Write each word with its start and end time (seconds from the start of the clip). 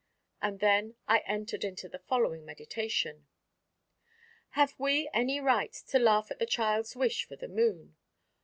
And 0.41 0.59
then 0.61 0.95
I 1.07 1.19
entered 1.27 1.63
into 1.63 1.87
the 1.87 1.99
following 1.99 2.43
meditation: 2.43 3.27
Have 4.57 4.73
we 4.79 5.07
any 5.13 5.39
right 5.39 5.73
to 5.89 5.99
laugh 5.99 6.31
at 6.31 6.39
the 6.39 6.47
child's 6.47 6.95
wish 6.95 7.25
for 7.25 7.35
the 7.35 7.47
Moon? 7.47 7.95